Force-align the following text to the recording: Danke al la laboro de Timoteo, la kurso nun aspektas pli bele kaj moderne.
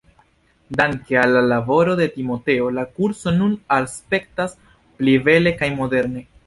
Danke 0.77 1.17
al 1.23 1.29
la 1.35 1.43
laboro 1.51 1.95
de 2.01 2.07
Timoteo, 2.15 2.71
la 2.79 2.87
kurso 2.97 3.37
nun 3.39 3.55
aspektas 3.79 4.61
pli 4.69 5.19
bele 5.29 5.57
kaj 5.63 5.75
moderne. 5.83 6.31